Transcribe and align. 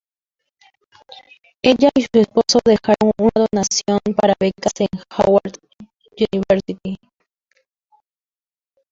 Ella 1.61 1.91
y 1.93 2.01
su 2.01 2.19
esposo 2.19 2.59
dejaron 2.65 3.11
una 3.19 3.29
donación 3.51 3.99
para 4.17 4.33
becas 4.39 4.73
en 4.79 4.87
"Howard 5.15 5.43
University. 6.31 6.97